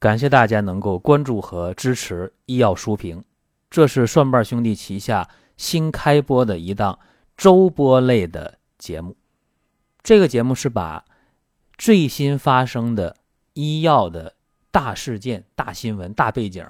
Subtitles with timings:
[0.00, 3.22] 感谢大家能够关注和支持医药书评，
[3.68, 6.98] 这是蒜瓣兄弟旗下新开播的一档
[7.36, 9.14] 周播类的节目。
[10.02, 11.04] 这个节目是把
[11.76, 13.14] 最新发生的
[13.52, 14.34] 医药的
[14.70, 16.66] 大事件、大新闻、大背景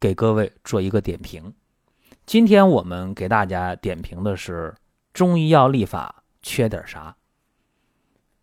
[0.00, 1.54] 给各位做一个点评。
[2.26, 4.74] 今天我们给大家点评的是
[5.12, 7.14] 中医药立法缺点啥？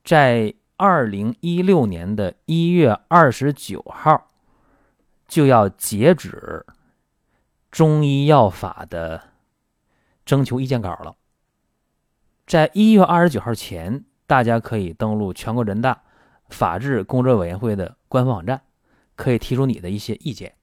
[0.06, 4.32] 在二零一六年的一月二十九号
[5.28, 6.66] 就要截止
[7.70, 9.30] 中医药法的
[10.26, 11.16] 征求意见稿了。
[12.48, 16.02] 在一月二十九号前，大家可以登录全国人大
[16.50, 18.64] 法制工作委员会的官方网站，
[19.16, 20.56] 可以提出你的一些意见。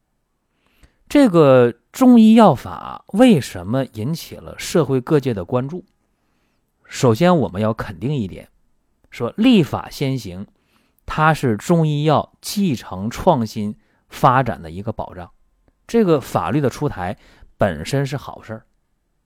[1.09, 5.85] 这个中医药法为什么引起了社会各界的关注？
[6.87, 8.49] 首先，我们要肯定一点。
[9.19, 10.47] 说立法先行，
[11.05, 13.77] 它是中医药继承创新
[14.09, 15.31] 发展的一个保障。
[15.89, 17.17] 这个法律的出台
[17.57, 18.67] 本身是好事儿，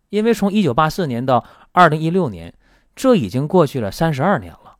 [0.09, 2.55] 因为从一九八四年到二零一六年，
[2.97, 4.79] 这已经过去了三十二年了。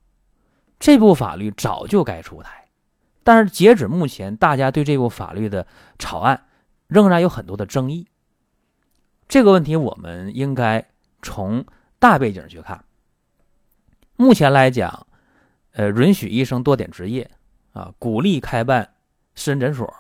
[0.81, 2.69] 这部法律早就该出台，
[3.23, 5.67] 但是截止目前，大家对这部法律的
[5.99, 6.47] 草案
[6.87, 8.09] 仍然有很多的争议。
[9.29, 10.89] 这个问题，我们应该
[11.21, 11.65] 从
[11.99, 12.85] 大背景去看。
[14.17, 15.07] 目前来讲，
[15.73, 17.31] 呃，允许医生多点执业，
[17.73, 18.95] 啊，鼓励开办
[19.35, 19.93] 私人诊所，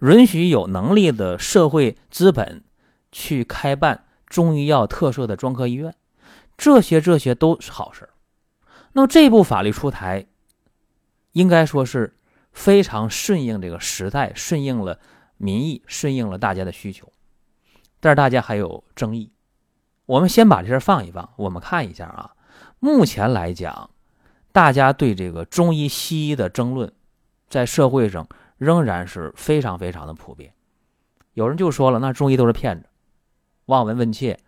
[0.00, 2.64] 允许有能力的社会资本
[3.10, 5.94] 去开办中医药特色的专科医院，
[6.56, 8.08] 这些这些都是好事
[8.92, 10.26] 那么这部法律出台，
[11.32, 12.16] 应该说是
[12.52, 14.98] 非常顺应这个时代，顺应了
[15.36, 17.10] 民意，顺应了大家的需求。
[18.00, 19.32] 但是大家还有争议，
[20.06, 22.34] 我们先把这事放一放，我们看一下啊。
[22.78, 23.90] 目前来讲，
[24.60, 26.92] 大家对这个中医西医的争论，
[27.48, 30.52] 在社会上仍然是非常非常的普遍。
[31.32, 32.86] 有人就说了，那中医都是骗子，
[33.64, 34.38] 望闻问切，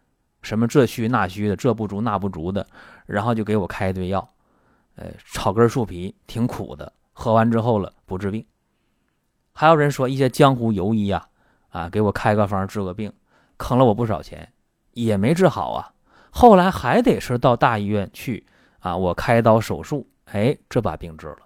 [0.43, 2.67] 什么这虚那虚的，这不足那不足的，
[3.07, 4.35] 然后就给我开一堆药，
[4.97, 8.45] 呃，草根树皮挺苦的，喝完之后了不治病。
[9.55, 11.27] 还有人说一些江湖游医呀，
[11.71, 13.11] 啊，给我开个方治个病，
[13.57, 14.53] 坑了我不少钱，
[14.93, 15.95] 也没治好啊。
[16.29, 18.45] 后来还得是到大医院去
[18.83, 21.39] 啊，我开刀手术，哎，这把病治了。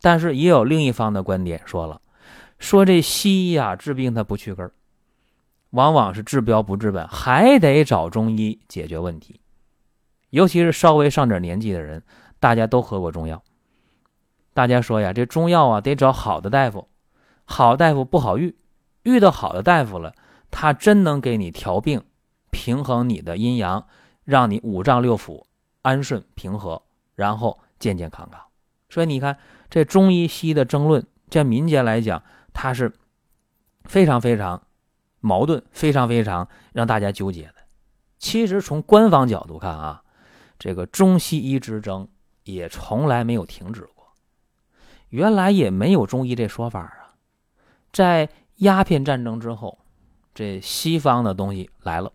[0.00, 2.00] 但是也有另一方的观点说了，
[2.58, 4.72] 说这西医啊治病它不去根儿，
[5.70, 9.40] 往往是治标不治本，还得找中医解决问题。
[10.30, 12.02] 尤其是稍微上点年纪的人，
[12.38, 13.42] 大家都喝过中药，
[14.54, 16.88] 大家说呀，这中药啊得找好的大夫，
[17.44, 18.56] 好大夫不好遇，
[19.02, 20.14] 遇到好的大夫了，
[20.50, 22.02] 他真能给你调病。
[22.50, 23.86] 平衡你的阴阳，
[24.24, 25.44] 让你五脏六腑
[25.86, 26.82] 安顺平和，
[27.14, 28.40] 然后健健康康。
[28.88, 29.38] 所以你看，
[29.70, 32.20] 这中医西医的争论，在民间来讲，
[32.52, 32.92] 它是
[33.84, 34.66] 非常非常
[35.20, 37.54] 矛盾，非常非常让大家纠结的。
[38.18, 40.02] 其实从官方角度看啊，
[40.58, 42.08] 这个中西医之争
[42.42, 44.08] 也从来没有停止过。
[45.10, 47.14] 原来也没有中医这说法啊，
[47.92, 49.78] 在鸦片战争之后，
[50.34, 52.12] 这西方的东西来了。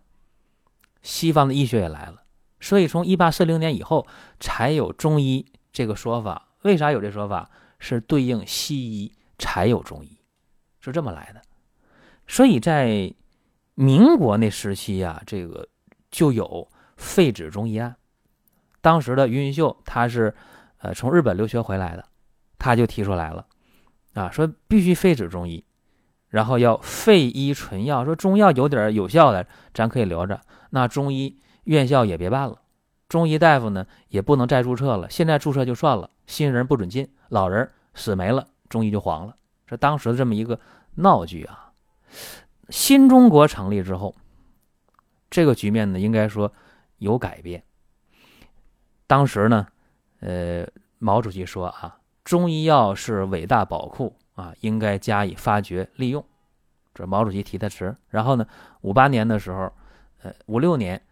[1.02, 2.21] 西方的医学也来了，
[2.62, 4.06] 所以从一八四零年以后
[4.40, 6.48] 才有中医这个说法。
[6.62, 7.50] 为啥有这说法？
[7.80, 10.16] 是对应西医才有中医，
[10.80, 11.42] 是这么来的。
[12.28, 13.12] 所以在
[13.74, 15.68] 民国那时期呀，这个
[16.12, 17.96] 就有废止中医案。
[18.80, 20.32] 当时的于云秀他是
[20.78, 22.04] 呃从日本留学回来的，
[22.56, 23.44] 他就提出来了
[24.14, 25.64] 啊，说必须废止中医，
[26.28, 29.44] 然后要废医纯药，说中药有点有效的，
[29.74, 30.40] 咱可以留着。
[30.70, 32.60] 那中医院校也别办了，
[33.08, 35.08] 中医大夫呢也不能再注册了。
[35.08, 39.36] 现在注册就算了，新人不准进，老人死没了，中医就黄了。
[39.66, 40.58] 这当时的这么一个
[40.96, 41.72] 闹剧啊。
[42.68, 44.14] 新中国成立之后，
[45.30, 46.52] 这个局面呢应该说
[46.98, 47.62] 有改变。
[49.06, 49.66] 当时呢，
[50.20, 50.66] 呃，
[50.98, 56.24] 毛主席说啊，中医药是伟大宝库啊，应该加以发掘利用。
[56.92, 57.96] 这毛主席提的词。
[58.08, 58.46] 然后呢，
[58.80, 59.72] 五八年的时候。
[60.24, 61.02] 呃，五六年，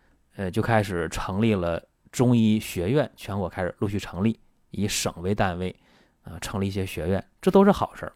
[0.41, 4.41] 呃，就开始成立了中医学院，全国开始陆续成立，
[4.71, 5.77] 以省为单位，
[6.23, 8.13] 啊，成立一些学院，这都是好事儿，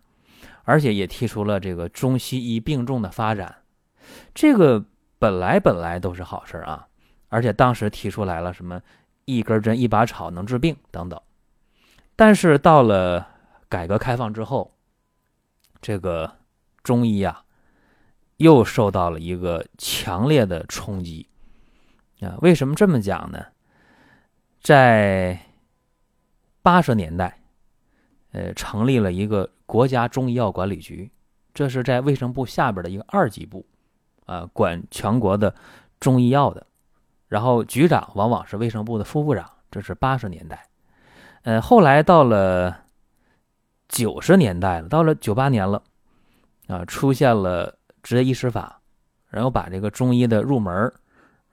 [0.63, 3.55] 而且也提出了这个中西医并重的发展，
[4.33, 4.83] 这个
[5.19, 6.89] 本来本来都是好事儿啊，
[7.29, 8.81] 而且当时提出来了什么
[9.27, 11.21] 一根针一把草能治病等等，
[12.17, 13.29] 但是到了
[13.69, 14.73] 改革开放之后，
[15.83, 16.39] 这个
[16.83, 17.43] 中医啊。
[18.39, 21.29] 又受到了一个强烈的冲击
[22.25, 22.37] 啊！
[22.41, 23.45] 为什么这么讲呢？
[24.61, 25.39] 在
[26.63, 27.39] 八十年代，
[28.33, 31.11] 呃，成立了一个国家中医药管理局，
[31.53, 33.67] 这是在卫生部下边的一个二级部，
[34.27, 35.55] 啊，管全国的
[36.01, 36.67] 中医药的。
[37.29, 40.67] 然后局长往往是卫生部的副部长，这是八十年代。
[41.43, 42.85] 呃，后来到了
[43.89, 45.83] 九十年代了，到了九八年了，
[46.69, 48.81] 啊，出现了执业医师法，
[49.29, 50.91] 然后把这个中医的入门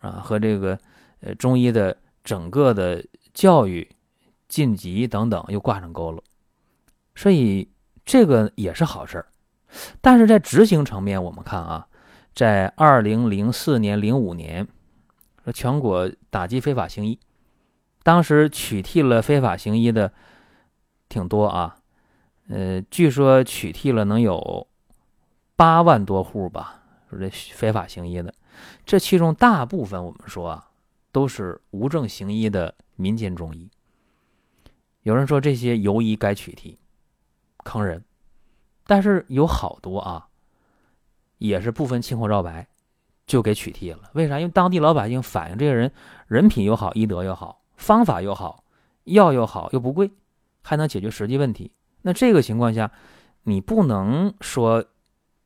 [0.01, 0.77] 啊和这个
[1.21, 3.01] 呃中医的整个的
[3.33, 3.89] 教育
[4.50, 6.21] 晋级等等又挂上钩了，
[7.15, 7.69] 所以
[8.03, 9.27] 这个也是好事儿。
[10.01, 11.88] 但是在执行层面，我们看啊，
[12.36, 14.68] 在二零零四年、零五年。
[15.44, 17.19] 说全国打击非法行医，
[18.03, 20.13] 当时取缔了非法行医的
[21.09, 21.77] 挺多啊，
[22.48, 24.68] 呃，据说取缔了能有
[25.56, 26.83] 八万多户吧。
[27.09, 28.31] 说这非法行医的，
[28.86, 30.69] 这其中大部分我们说啊，
[31.12, 33.69] 都是无证行医的民间中医。
[35.04, 36.75] 有人说这些游医该取缔，
[37.63, 38.04] 坑人，
[38.86, 40.28] 但是有好多啊，
[41.38, 42.68] 也是不分青红皂白。
[43.28, 44.40] 就给取缔了，为啥？
[44.42, 45.90] 因为当地老百姓反映，这个人
[46.28, 48.66] 人品又好，医德又好，方法又好，
[49.06, 50.12] 药又好，又不贵，
[50.62, 51.72] 还能解决实际问题。
[52.02, 52.92] 那这个情况下，
[53.44, 54.84] 你不能说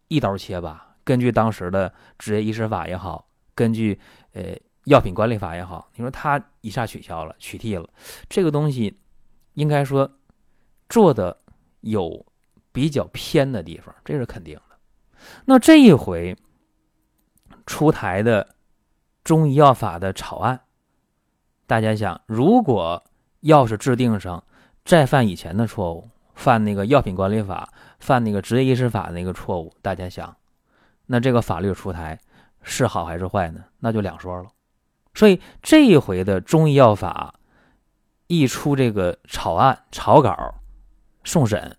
[0.07, 0.84] 一刀切吧？
[1.05, 3.97] 根据当时的执业医师法也好，根据
[4.33, 4.43] 呃
[4.83, 7.87] 药品管理法也好，你说他一下取消了，取缔了，
[8.27, 8.99] 这个东西
[9.53, 10.11] 应该说
[10.89, 11.37] 做的
[11.79, 12.25] 有
[12.73, 14.77] 比较偏的地方，这是肯定的。
[15.45, 16.35] 那这一回。
[17.67, 18.47] 出台的
[19.23, 20.61] 中医药法的草案，
[21.65, 23.03] 大家想，如果
[23.39, 24.43] 要是制定上
[24.83, 30.37] 再犯以前的错误，犯那个药品管理法、犯那个执业医师法那个错误，大家想，
[31.05, 32.19] 那这个法律出台
[32.61, 33.63] 是好还是坏呢？
[33.79, 34.49] 那就两说了。
[35.13, 37.35] 所以这一回的中医药法
[38.27, 40.35] 一出这个草案草稿
[41.23, 41.77] 送审，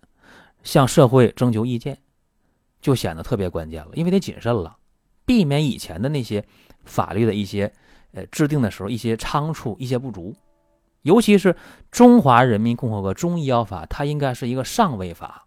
[0.63, 1.97] 向社会征求意见，
[2.81, 4.77] 就显得特别关键了，因为得谨慎了。
[5.25, 6.43] 避免以前的那些
[6.85, 7.71] 法律的一些
[8.13, 10.35] 呃制定的时候一些仓促、一些不足，
[11.01, 11.53] 尤其是
[11.91, 15.45] 《中华人民共和国中医药法》，它应该是一个上位法，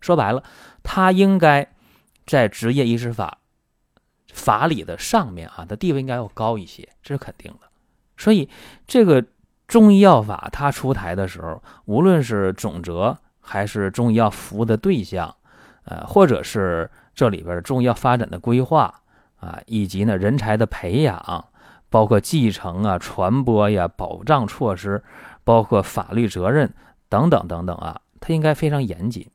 [0.00, 0.44] 说白了，
[0.82, 1.73] 它应该
[2.26, 3.38] 在执业医师法
[4.32, 7.68] 法理的上面啊，它地位应该要高一些，这是肯定的。
[8.16, 8.48] 所以，
[8.86, 9.24] 这个
[9.66, 15.34] 中医药法它出台的时候，无论是总则还是中医药服务的对象，
[15.84, 19.00] 呃，或者是这里边中医药发展的规划。
[19.36, 21.44] 啊，以及呢，人才的培养，
[21.90, 25.04] 包括继承啊、传播呀、保障措施，
[25.44, 26.72] 包括法律责任
[27.10, 29.28] 等等等等啊，它应该非常严谨。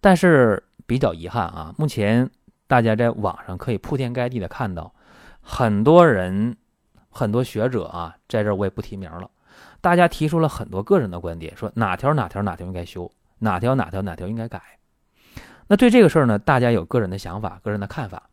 [0.00, 2.30] 但是比较遗憾啊，目前
[2.66, 4.94] 大家在网上可以铺天盖地的看到，
[5.40, 6.56] 很多人、
[7.10, 9.30] 很多学者啊，在这我也不提名了，
[9.80, 13.10] 大家提出了很多个人的观点，说哪条哪条哪条应该修，
[13.40, 14.62] 哪条哪条哪条应该改。
[15.68, 18.30] 那对这个事儿呢，大家有个人的想法、个人的看法。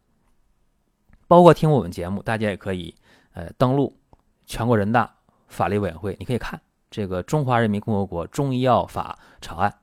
[1.27, 2.94] 包括听我们节目，大家也可以，
[3.33, 3.97] 呃，登录
[4.45, 5.11] 全国人大
[5.47, 6.61] 法律委员会，你可以看
[6.91, 9.73] 这个《中华人民共和国中医药法》草案，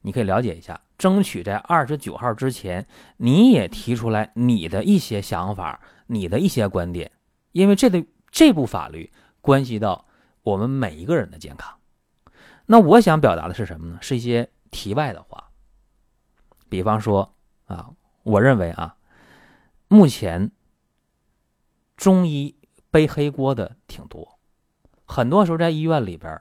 [0.00, 7.10] 你可以了解一下，争取在二十九号之前，你也提出来你的一些想法，你的一些观点，
[7.52, 10.06] 因为这个这部法律关系到
[10.42, 11.72] 我们每一个人的健康。
[12.66, 13.98] 那我想表达的是什么呢？
[14.00, 15.50] 是一些题外的话，
[16.68, 17.34] 比方说
[17.66, 17.90] 啊，
[18.22, 18.96] 我认为啊，
[19.88, 20.50] 目前。
[21.96, 22.54] 中医
[22.90, 24.38] 背黑锅的挺多，
[25.06, 26.38] 很多时候在医院里边，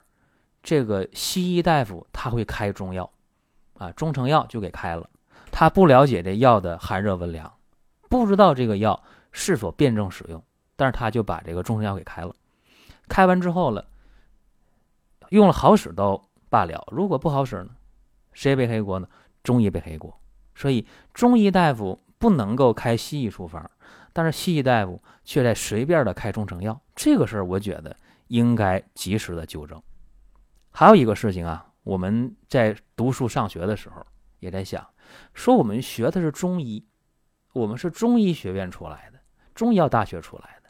[0.61, 3.09] 这个西医大夫他会开中药，
[3.77, 5.09] 啊，中成药就给开了，
[5.51, 7.51] 他不了解这药的寒热温凉，
[8.09, 10.43] 不知道这个药是否辩证使用，
[10.75, 12.33] 但是他就把这个中成药给开了，
[13.07, 13.85] 开完之后了，
[15.29, 17.69] 用了好使都罢了，如果不好使呢，
[18.33, 19.07] 谁背黑锅呢？
[19.43, 20.19] 中医背黑锅，
[20.55, 23.69] 所以中医大夫不能够开西医处方。
[24.11, 27.95] 但是西医大夫却在随便的开中成药，这个事儿我觉得
[28.27, 29.79] 应该及时的纠正。
[30.71, 34.03] 还有一个事情啊，我们在读书上学的时候
[34.39, 34.85] 也在想，
[35.35, 36.83] 说我们学的是中医，
[37.53, 39.19] 我们是中医学院出来的，
[39.53, 40.69] 中医药大学出来的，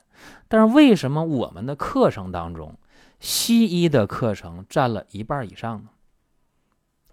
[0.49, 2.77] 但是为什么我们的课程当中，
[3.21, 5.89] 西医的课程占了一半以上呢？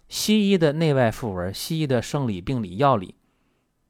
[0.08, 3.14] 西医的内外妇文、西医的生理、病理、药理，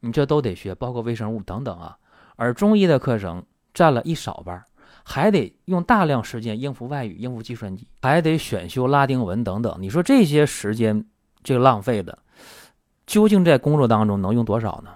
[0.00, 1.98] 你这都得学，包括微生物等等啊。
[2.36, 4.62] 而中医的课程占了一少半，
[5.04, 9.76] 还得用大量时间应付外语、应付计算机，还得选修拉丁文等等。
[9.80, 11.04] 你说这些时间
[11.42, 12.18] 这个浪费的，
[13.06, 14.90] 究竟在工作当中能用多少呢？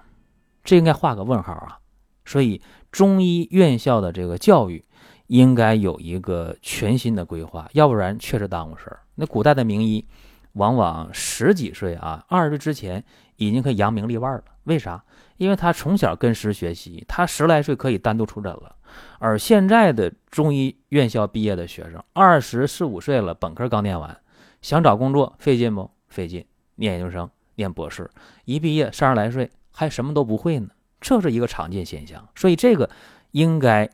[0.63, 1.79] 这应该画个问号啊！
[2.25, 2.61] 所以
[2.91, 4.83] 中医院校的这个教育
[5.27, 8.99] 应该有一个全新的规划，要不然确实耽误事儿。
[9.15, 10.05] 那古代的名医
[10.53, 13.03] 往往十几岁啊，二十岁之前
[13.37, 14.43] 已经可以扬名立万了。
[14.65, 15.01] 为啥？
[15.37, 18.75] 因为他从小跟师学习，他十来岁可以单独出诊了。
[19.19, 24.17] 而现在的中医院校毕业的学生，二十四五岁了，本科刚念完，
[24.61, 25.89] 想找工作费劲不？
[26.07, 26.45] 费劲。
[26.75, 28.09] 念研究生、念博士，
[28.45, 30.69] 一毕业三十来岁还什么都不会呢，
[31.01, 32.27] 这是一个常见现象。
[32.35, 32.89] 所以这个
[33.31, 33.89] 应该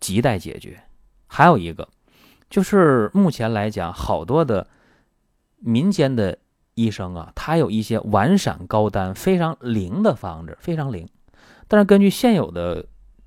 [0.00, 0.82] 亟待解决。
[1.28, 1.88] 还有一个，
[2.50, 4.66] 就是目前来讲，好多的
[5.58, 6.36] 民间的
[6.76, 11.08] 医生啊，他有一些完善高单、非常灵的方子，非常灵。
[11.66, 12.86] 但是根据现有的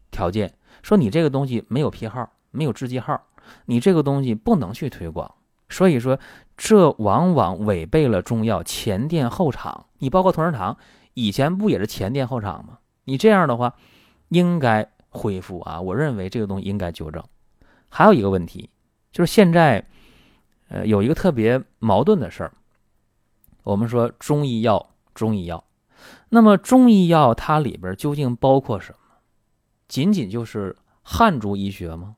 [0.10, 0.54] 条件。
[0.82, 3.22] 说你这个东西没有批号，没有制剂号，
[3.66, 5.30] 你这个东西不能去推广。
[5.68, 6.18] 所以说，
[6.56, 9.88] 这往往违背了中药前店后厂。
[9.98, 10.78] 你包括同仁堂
[11.16, 12.80] 以前不也是前店后厂吗？
[13.04, 13.76] 你这样的话，
[14.30, 15.82] 应该恢复啊！
[15.82, 17.22] 我认为这个东西应该纠正。
[17.90, 18.70] 还有一个问题，
[19.12, 19.86] 就是现在，
[20.70, 22.54] 呃，有一个特别矛盾的事儿。
[23.64, 25.64] 我们说中医药，中医药，
[26.30, 29.18] 那么中医药它里边究竟包括什么？
[29.88, 32.16] 仅仅就是汉族医学吗？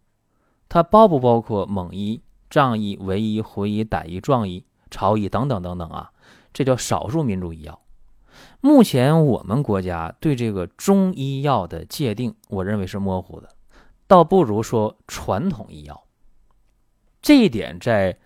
[0.69, 6.11] 它包不包括蒙医、藏医、维医、回医、傣医、壮医、朝医等等等等啊？
[6.53, 7.81] 这叫少数民族医药。
[8.61, 13.49] 目前我们国家对这个中医药的界定，我认为是模糊的，
[14.07, 16.03] 倒不如说传统医药。
[17.21, 18.17] 这一点在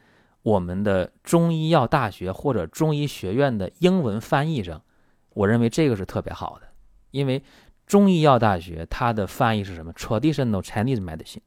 [0.45, 4.79] 我们的中医药大学或者中医学院的英文翻译上，
[5.33, 6.67] 我认为这个是特别好的，
[7.11, 7.43] 因为。
[7.87, 11.43] 中医药大学它的翻译是什么？Traditional Chinese medicine，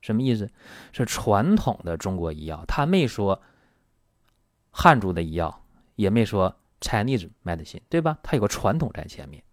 [0.00, 0.48] 什么意思？
[0.90, 2.64] 是传统的中国医药。
[2.66, 3.42] 他没说
[4.70, 5.66] 汉族的医药，
[5.96, 8.16] 也没说 Chinese medicine，对吧？
[8.22, 9.44] 它有个传统在前面。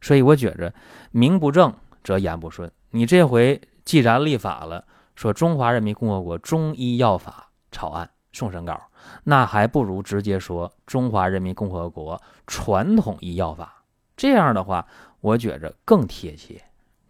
[0.00, 0.72] 所以我觉着
[1.10, 1.70] 名不正
[2.02, 2.72] 则言不顺。
[2.92, 8.78] 你这回既然立法了，说中华人民共和国中医药法草案送审稿，
[9.22, 13.82] 那还不如直接说中华人民共和国传统医药法。
[14.14, 14.86] 这样的话。
[15.24, 16.60] 我觉着更贴切，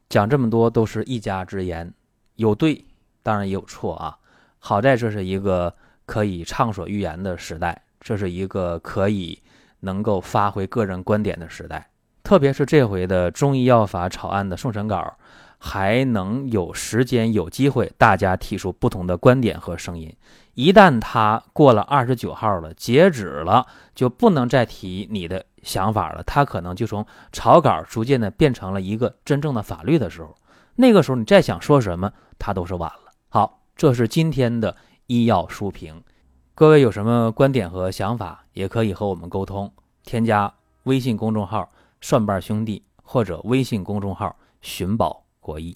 [0.08, 1.92] 讲这么多都是一家之言，
[2.36, 2.84] 有对，
[3.24, 4.16] 当然也有错啊。
[4.60, 5.74] 好在这是一个
[6.06, 9.42] 可以畅所欲言的时代，这是一个可以
[9.80, 11.90] 能够发挥个人观点的时代。
[12.22, 15.16] 特别是这回的中医药法草案的送审稿，
[15.58, 20.14] 还能有时间有机会大家提出不同的观点和声音。
[20.54, 25.44] 一旦他过了二十九号了，截止了，就不能再提你的。
[25.64, 30.36] 想法了，他可能就从草稿逐渐的变成了一个真正的法律的时候，
[30.74, 33.12] 那个时候你再想说什么，他都是晚了。
[33.30, 36.04] 好，这是今天的医药书评，
[36.54, 39.72] 各位有什么观点和想法，也可以和我们沟通，
[40.04, 45.74] 添加微信公众号“蒜瓣兄弟”或者微信公众号“寻宝国医”。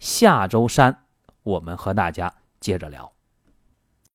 [0.00, 1.04] 下周三
[1.44, 3.12] 我们和大家接着聊。